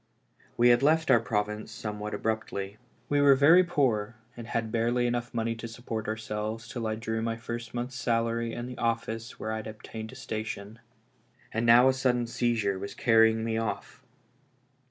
We 0.57 0.69
had 0.69 0.81
left 0.81 1.11
our 1.11 1.19
province 1.19 1.71
some 1.71 1.99
what 1.99 2.15
abruptly; 2.15 2.77
we 3.07 3.21
were 3.21 3.35
very 3.35 3.63
poor, 3.63 4.15
and 4.35 4.47
had 4.47 4.71
barely 4.71 5.05
enough 5.05 5.31
money 5.31 5.53
to 5.53 5.67
support 5.67 6.07
ourselves 6.07 6.67
till 6.67 6.87
I 6.87 6.95
drew 6.95 7.21
my 7.21 7.35
first 7.37 7.75
month's 7.75 7.97
salary 7.97 8.51
in 8.51 8.65
the 8.65 8.79
office 8.79 9.39
where 9.39 9.51
I 9.51 9.57
had 9.57 9.67
obtained 9.67 10.11
a 10.11 10.15
situ 10.15 10.35
ation. 10.37 10.79
And 11.51 11.67
now 11.67 11.87
a 11.87 11.93
sudden 11.93 12.25
seizure 12.25 12.79
was 12.79 12.95
carrying 12.95 13.43
me 13.43 13.59
off! 13.59 14.01